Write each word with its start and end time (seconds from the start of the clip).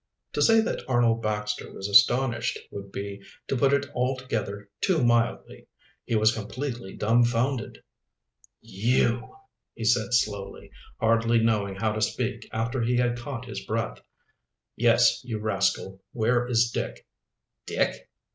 To 0.33 0.41
say 0.41 0.61
that 0.61 0.81
Arnold 0.89 1.21
Baxter 1.21 1.71
was 1.71 1.87
astonished 1.87 2.57
would 2.71 2.91
be 2.91 3.21
to 3.47 3.55
put 3.55 3.71
it 3.71 3.85
altogether 3.93 4.67
too 4.81 5.03
mildly. 5.05 5.67
He 6.05 6.15
was 6.15 6.31
completely 6.33 6.95
dumfounded. 6.95 7.83
"You!" 8.61 9.35
he 9.75 9.83
said 9.83 10.13
slowly, 10.15 10.71
hardly 10.99 11.37
knowing 11.37 11.75
how 11.75 11.91
to 11.91 12.01
speak 12.01 12.49
after 12.51 12.81
he 12.81 12.97
had 12.97 13.15
caught 13.19 13.45
his 13.45 13.63
breath. 13.63 14.01
"Yes, 14.75 15.21
you 15.23 15.37
rascal. 15.37 16.01
Where 16.13 16.47
is 16.47 16.71
Dick." 16.71 17.05
"Dick?" 17.67 18.09